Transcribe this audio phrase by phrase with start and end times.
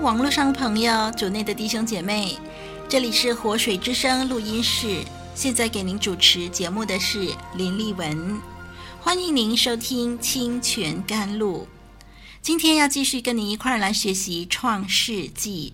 [0.00, 2.36] 网络上朋友，组内的弟兄姐妹，
[2.88, 5.04] 这里是活水之声录音室。
[5.34, 8.40] 现在给您主持节目的是林丽文，
[9.00, 11.68] 欢迎您收听清泉甘露。
[12.42, 15.72] 今天要继续跟您一块来学习创世纪，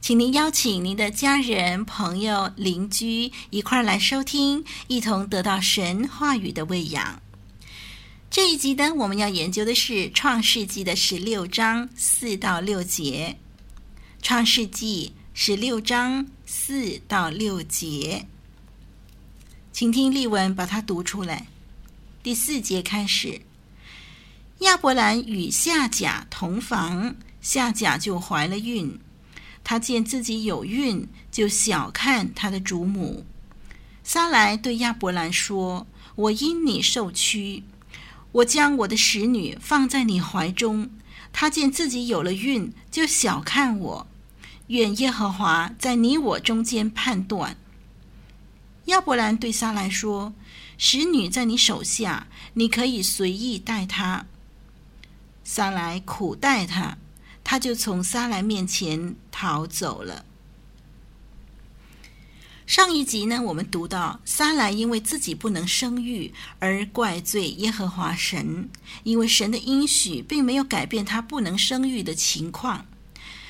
[0.00, 7.20] 请您邀请您的家人、朋友、邻居一块来收听，一同得到神话语的喂养。
[8.30, 13.38] 这一集呢，我们要研究的是《创世纪》的十六章四到六节，
[14.22, 18.26] 《创世纪》十六章四到六节，
[19.72, 21.46] 请听例文把它读出来。
[22.22, 23.40] 第四节开始，
[24.58, 29.00] 亚伯兰与夏甲同房，夏甲就怀了孕。
[29.64, 33.24] 他见自己有孕，就小看他的主母。
[34.04, 37.64] 撒莱对亚伯兰说：“我因你受屈。”
[38.32, 40.90] 我将我的使女放在你怀中，
[41.32, 44.06] 她见自己有了孕，就小看我。
[44.68, 47.56] 愿耶和华在你我中间判断。
[48.86, 50.34] 亚伯兰对撒莱说
[50.76, 54.26] ：“使女在你手下，你可以随意待她。”
[55.42, 56.98] 撒莱苦待她，
[57.42, 60.26] 她就从撒莱面前逃走了。
[62.68, 68.68] 上一集呢，我们读到撒莱因为自己不能生育而怪罪耶和华神，
[69.04, 72.84] 因为神的应许并没有改变他不能生育的情况，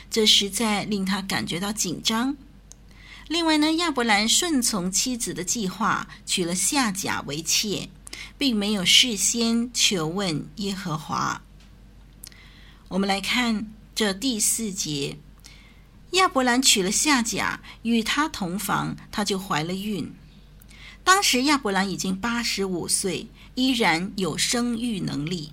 [0.08, 2.36] 这实在令他感觉到紧张。
[3.26, 7.88] 另外呢，亚伯兰顺从妻子的计划，娶了夏甲为妾，
[8.38, 11.42] 并没有事先求问耶和华。
[12.86, 15.18] 我们来看这第四节。
[16.12, 20.14] 亚伯兰娶了夏甲，与她同房，她就怀了孕。
[21.04, 25.52] 当时亚伯兰已经八十五岁，依然有生育能力。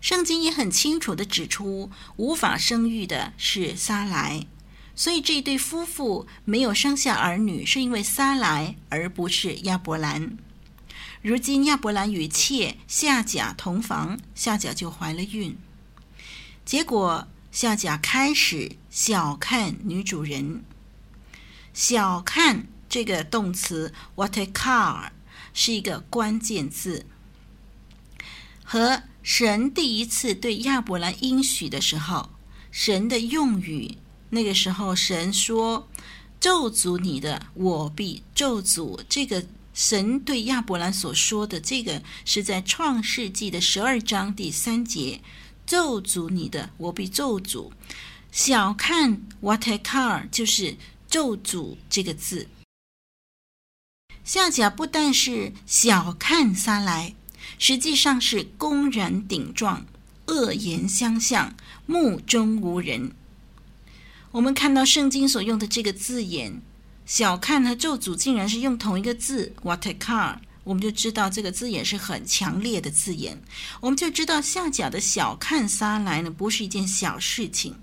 [0.00, 4.46] 圣经也很清楚地指出，无法生育的是撒莱，
[4.94, 10.36] 所以这对夫妇没有生下儿女，是因为撒莱，而不是亚伯兰。
[11.22, 15.56] 如今亚伯兰与妾夏甲同房，夏甲就怀了孕，
[16.66, 17.26] 结果。
[17.50, 20.64] 夏甲开始小看女主人。
[21.72, 25.10] 小看这个动词 watekar
[25.54, 27.06] 是一个关键字，
[28.64, 32.30] 和神第一次对亚伯兰应许的时候，
[32.72, 33.98] 神的用语，
[34.30, 35.88] 那个时候神说
[36.40, 45.20] ：“咒诅你的，我必咒诅。”这个神对亚伯兰所说的这个，是在创世纪的十二章第三节。
[45.64, 47.70] 咒诅你的，我必咒诅。
[48.30, 50.76] 小看 watekar 就是
[51.08, 52.48] 咒诅这个字。
[54.24, 57.14] 下甲不但是小看撒莱，
[57.58, 59.86] 实际上是公然顶撞、
[60.26, 61.56] 恶言相向、
[61.86, 63.12] 目中无人。
[64.30, 66.60] 我们看到圣经所用的这个字眼，
[67.06, 70.36] 小看和咒诅竟然是用同一个字 watekar。
[70.64, 73.42] 我们就知道这个字眼是很强烈的字眼，
[73.80, 77.74] 我们就知道下甲的小看撒莱呢，不是一件小事情。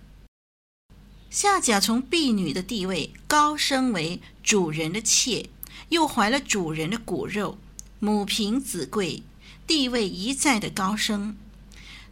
[1.35, 5.49] 夏甲从婢女的地位高升为主人的妾，
[5.89, 7.57] 又怀了主人的骨肉，
[7.99, 9.21] 母凭子贵，
[9.67, 11.35] 地位一再的高升。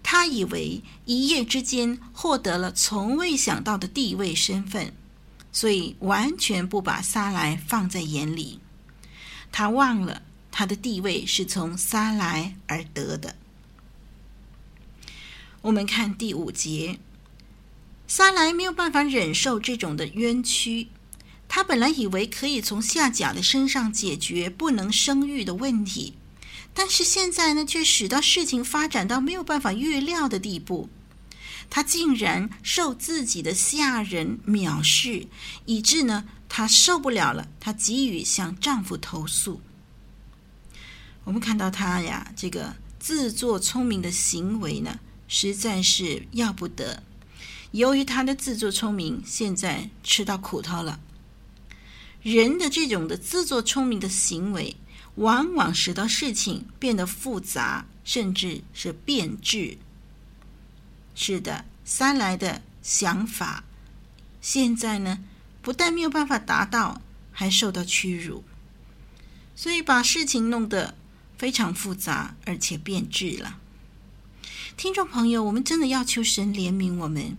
[0.03, 4.93] 他以为一夜之间获得了从未想到的地位身份，
[5.53, 8.59] 所以完全不把撒莱放在眼里。
[9.53, 10.23] 他忘了。
[10.51, 13.37] 他的地位是从撒莱而得的。
[15.61, 16.99] 我们看第五节，
[18.07, 20.89] 撒莱没有办法忍受这种的冤屈。
[21.47, 26.15] 他本来以为可以从夏甲的身上解决不能生育的问题，
[26.73, 30.89] 但是现在呢，却使到事情发展到没有办法预料的地步。
[31.69, 35.27] 他竟然受自己的下人藐视，
[35.65, 37.47] 以致呢，他受不了了。
[37.59, 39.61] 他急于向丈夫投诉。
[41.23, 47.03] 我们看到他呀，这个自作聪明的行为呢，实在是要不得。
[47.73, 50.99] 由于他的自作聪明，现在吃到苦头了。
[52.21, 54.75] 人的这种的自作聪明的行为，
[55.15, 59.79] 往往使得事情变得复杂，甚至是变质。
[61.15, 63.63] 是的，三来的想法
[64.39, 65.23] 现在呢，
[65.63, 68.43] 不但没有办法达到，还受到屈辱，
[69.55, 70.93] 所以把事情弄得
[71.39, 73.57] 非常复杂，而且变质了。
[74.77, 77.35] 听众朋友，我们真的要求神怜悯我们，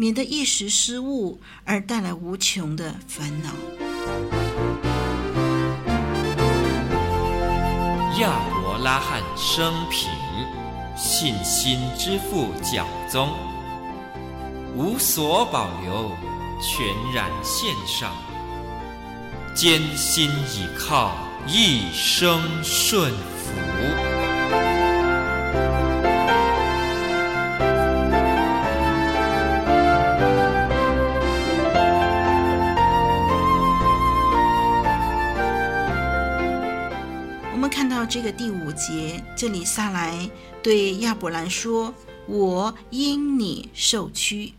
[0.00, 3.50] 免得一时失误而带来无穷的烦恼。
[8.18, 10.08] 亚伯拉罕生平，
[10.96, 13.28] 信心之父教宗，
[14.74, 16.10] 无所保留，
[16.62, 18.10] 全然献上，
[19.54, 21.14] 艰辛倚靠，
[21.46, 24.09] 一生顺服。
[38.80, 40.30] 节，这里萨莱
[40.62, 41.94] 对亚伯兰说
[42.26, 44.54] ：“我因你受屈。”“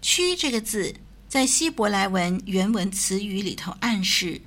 [0.00, 0.94] 屈”这个字
[1.28, 4.40] 在希伯来文原文词语里头暗示，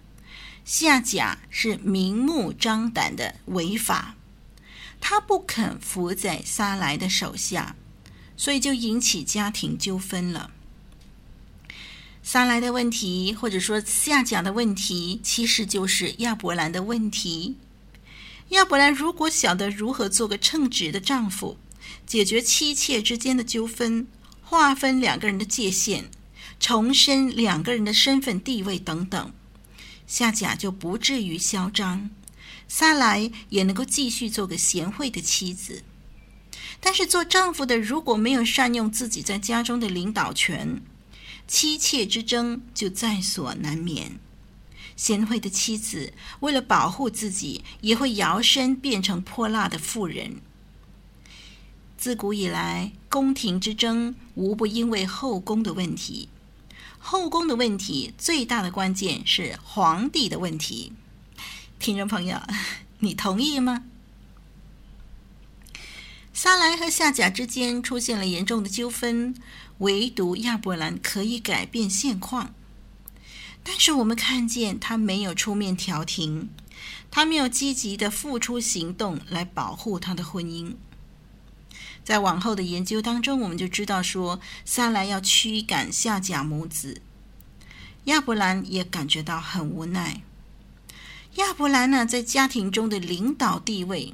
[0.66, 4.16] 夏甲是明目张胆的违法，
[5.00, 7.76] 他不肯服在萨莱的手下，
[8.36, 10.50] 所以就引起家庭纠纷了。
[12.24, 17.56] 萨莱的问题，或者说夏甲的问题，其实就是亚伯兰的问题。
[18.50, 21.58] 要不然如果晓得如何做个称职的丈夫，
[22.06, 24.08] 解决妻妾之间的纠纷，
[24.42, 26.06] 划分两个人的界限，
[26.60, 29.34] 重申两个人的身份地位等等，
[30.08, 32.10] 夏甲就不至于嚣张，
[32.68, 35.84] 撒莱也能够继续做个贤惠的妻子。
[36.80, 40.82] 但是做丈夫的如果没有善用自己在家中的领导权，
[41.48, 44.20] 妻妾之争就在所难免。
[44.98, 46.12] 贤惠的妻子
[46.42, 50.42] 为了保护自己，也会摇身变成泼辣的妇人。
[51.98, 56.28] 自古以来，宫廷之争无不因为后宫的问题。
[57.00, 60.92] 后宫的问题最大的关键是皇帝的问题。
[61.80, 62.42] 听众朋友，
[63.00, 63.84] 你同意吗？
[66.34, 69.36] 撒莱和夏甲之间出现了严重的纠纷，
[69.80, 72.54] 唯独亚伯兰可以改变现况。
[73.70, 76.48] 但是我们看见他没有出面调停，
[77.12, 80.74] 他没有积极的付出行动来保护他的婚姻。
[82.02, 87.02] 在往后的研究当中，我们就知道说，撒莱要驱赶夏甲母子，
[88.06, 90.22] 亚伯兰也感觉到很无奈。
[91.36, 94.14] 亚伯兰呢，在家庭中的领导地位，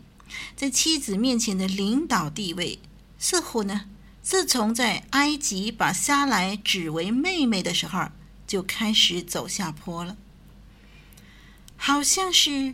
[0.55, 2.79] 在妻子面前的领导地位，
[3.19, 3.85] 似乎呢，
[4.23, 8.07] 自从在埃及把撒莱指为妹妹的时候。
[8.45, 10.17] 就开始走下坡了，
[11.77, 12.73] 好像是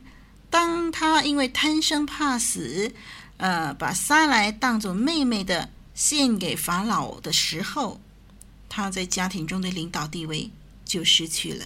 [0.49, 2.93] 当他因为贪生怕死，
[3.37, 8.01] 呃，把撒莱当做妹妹的献给法老的时候，
[8.67, 10.51] 他在家庭中的领导地位
[10.83, 11.65] 就失去了。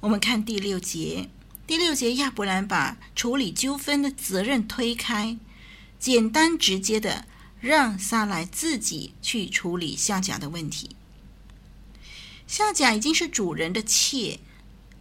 [0.00, 1.28] 我们看第六节，
[1.66, 5.38] 第六节亚伯兰把处理纠纷的责任推开，
[5.98, 7.26] 简单直接的
[7.60, 10.96] 让撒莱自己去处理夏甲的问题。
[12.52, 14.38] 夏甲已经是主人的妾，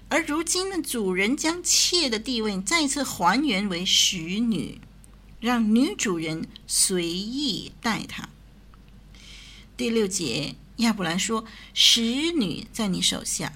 [0.07, 4.79] 而如今呢，主人将妾的地位再次还原为使女，
[5.41, 8.29] 让女主人随意待她。
[9.75, 11.43] 第六节，亚伯兰说
[11.75, 13.51] ：“使女在你手下。”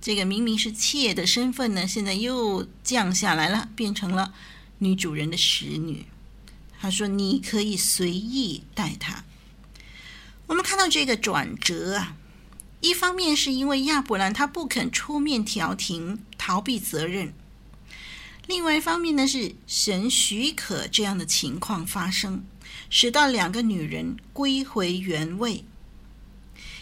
[0.00, 4.32] 这个明明是妾的身份呢，现在又降下来了，变成了
[4.78, 6.06] 女主人的使女。
[6.80, 9.26] 他说：“你可以随意待她。”
[10.48, 12.16] 我们看到这个转折啊。
[12.82, 17.28] 一方面是因为亚伯兰他不肯出面调停，逃避责任；
[18.48, 22.44] 另外一方面呢，是神许可这样的情况发生，
[22.90, 25.64] 使到两个女人归回原位。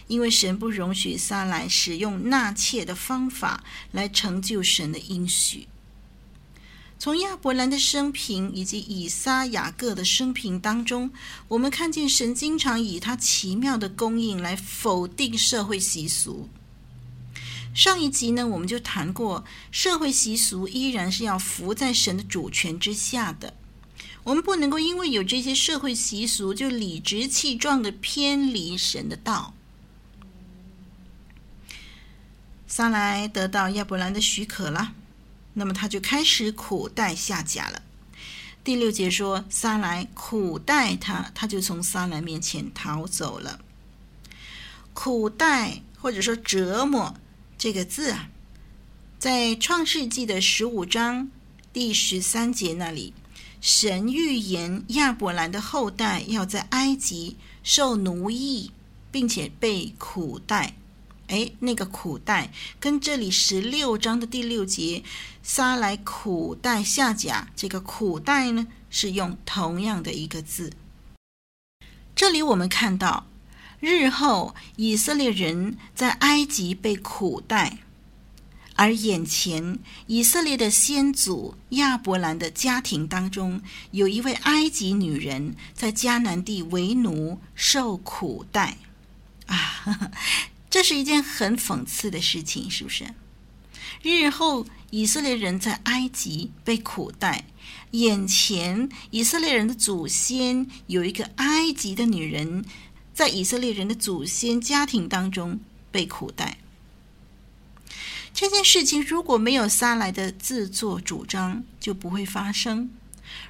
[0.07, 5.69] 因为神不容许撒来使用纳妾的方法来成就神的应许。
[7.00, 11.11] 从亚伯兰的生平以及以撒、雅各的生平当中，
[11.49, 16.50] 我们看见神经常以他奇妙的供应来否定社会习俗。
[17.75, 23.54] 上一集呢，我们就谈过，社会习俗依然是要服在神的主权之下的。
[24.23, 29.54] 我们不能够因为有这些社会习俗，就理直气壮的偏离神的道。
[32.66, 34.92] 撒来得到亚伯兰的许可了。
[35.54, 37.83] 那么他就开始苦待夏甲了。
[38.62, 43.61] 第六节说，撒莱苦待他，他就从撒莱面前逃走了。
[44.92, 47.14] 苦待或者说折磨
[47.57, 48.28] 这个字啊，
[49.19, 51.30] 在创世纪的十五章
[51.73, 53.14] 第十三节那里，
[53.61, 58.73] 神预言亚伯兰的后代要在埃及受奴役，
[59.11, 60.75] 并且被苦待。
[61.30, 65.04] 哎，那个苦待跟这里十六章的第六节
[65.44, 70.72] 撒来苦待下甲，这个苦待呢是用同样的一个字。
[72.16, 73.28] 这里我们看到，
[73.78, 77.78] 日后以色列人在埃及被苦待，
[78.75, 88.78] 而眼前以色列的先祖亚伯兰的家庭当中，有一位埃及女人在迦南地为奴受苦待
[89.46, 90.10] 啊。
[90.70, 93.12] 这是一件很讽刺的事情，是不是？
[94.02, 97.44] 日后以色列人在埃及被苦待，
[97.90, 102.64] 眼前以色列人的祖先有一个埃及的女人，
[103.12, 105.58] 在以色列人的祖先家庭当中
[105.90, 106.58] 被苦待。
[108.32, 112.88] 这件事情如果没有撒莱的自作主张，就不会发生；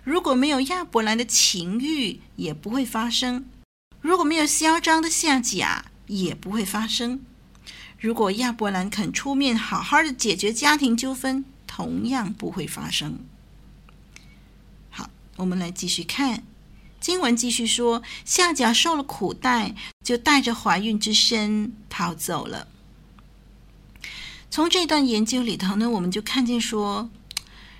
[0.02, 3.44] 如果没有亚伯兰的情欲，也不会发生；
[4.00, 5.84] 如果没有嚣张的夏甲。
[6.18, 7.20] 也不会发生。
[7.98, 13.18] 如果亚伯兰肯出面好好的解决家庭纠纷，同样不会发生。
[14.90, 16.42] 好，我们来继续看
[16.98, 19.74] 经文，继续说，夏甲受了苦待，
[20.04, 22.66] 就带着怀孕之身逃走了。
[24.50, 27.10] 从这段研究里头呢，我们就看见说，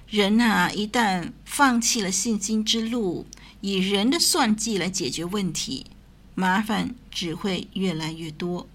[0.09, 3.27] 人啊，一旦放弃了信心之路，
[3.61, 5.87] 以人的算计来解决问题。
[6.35, 8.69] 麻烦只会越来越多，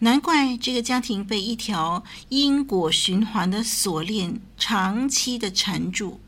[0.00, 6.20] 难怪这个家庭被一条因果循环的锁链长期的缠住。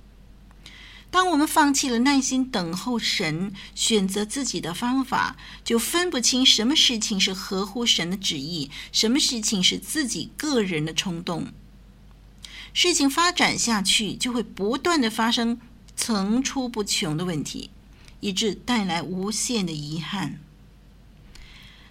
[1.11, 11.49] 当我们放弃了耐心等候神，选择自己的方法，就分不清什么事情是合乎神的旨意，什么事情是自己个人的冲动。
[12.73, 15.59] 事情发展下去，就会不断的发生
[15.97, 17.71] 层出不穷的问题。
[18.21, 20.41] 以致带来无限的遗憾。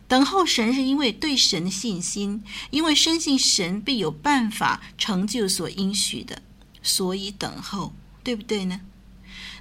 [0.08, 6.42] 等候神是因为对神的信心，因为深信神必有办法成就所应许的，
[6.82, 8.80] 所以等候，对不对呢？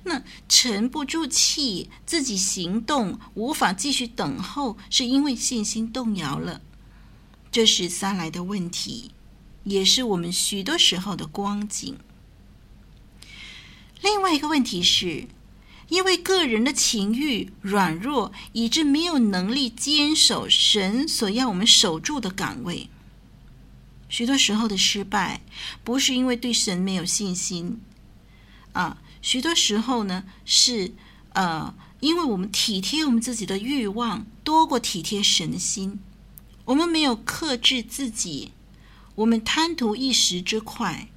[0.04, 6.60] 那沉不住气，自己行动无法继续等候，是因为信心动摇了。
[7.50, 9.10] 这是三来的问题，
[9.64, 11.98] 也是我们许多时候的光景。
[14.00, 15.26] 另外一个问题是。
[15.88, 22.88] 因为个人的情欲软弱，以致没有能力坚守神所要我们守住的岗位。
[24.08, 25.42] 许多时候的失败，
[25.84, 27.80] 不是因为对神没有信心，
[28.72, 30.92] 啊，许多时候呢是
[31.34, 35.98] 呃，因为我们体贴我们自己的欲望多过体贴神心，
[36.66, 38.52] 我们没有克制自己，
[39.16, 41.08] 我们贪图一时之快，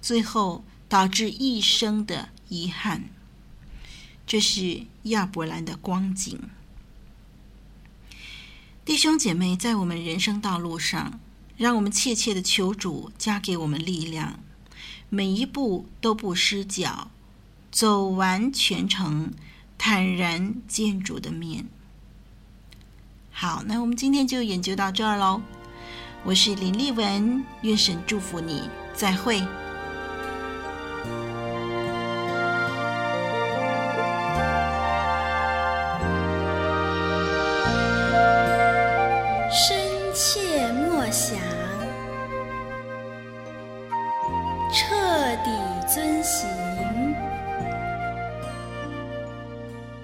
[0.00, 3.10] 最后导致一生的遗憾。
[4.26, 6.38] 这是亚伯兰的光景。
[8.84, 11.20] 弟兄姐妹，在我们人生道路上，
[11.56, 14.40] 让我们切切的求主加给我们力量，
[15.08, 17.10] 每一步都不失脚，
[17.70, 19.32] 走完全程，
[19.78, 21.66] 坦然见主的面。
[23.30, 25.42] 好，那我们今天就研究到这儿喽。
[26.24, 29.42] 我是林丽文，愿神祝福你，再会。
[45.94, 46.48] 遵行。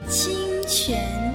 [0.07, 0.35] 清
[0.67, 1.28] 泉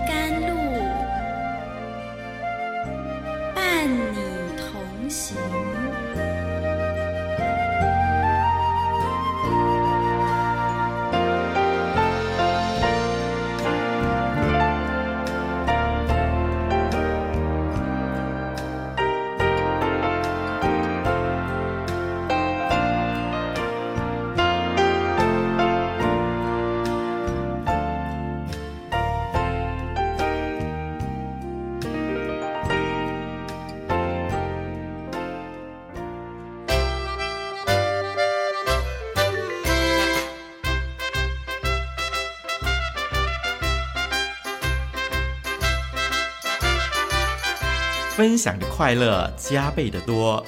[48.24, 50.42] 分享的快乐加倍的多，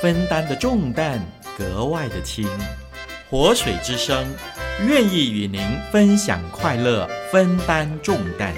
[0.00, 1.20] 分担的重担
[1.58, 2.48] 格外的轻。
[3.28, 4.24] 活水之声
[4.86, 8.54] 愿意与您分享快乐，分担重担。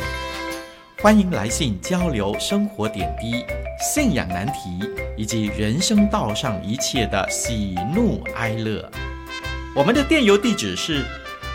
[1.00, 3.42] 欢迎来信交流生活点滴、
[3.80, 8.86] 信仰难题以及人生道上一切的喜怒哀乐。
[9.74, 11.06] 我们的电邮地址是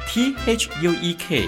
[0.08, 1.48] t h u e k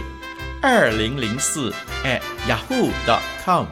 [0.62, 3.66] 二零零四 at yahoo dot com。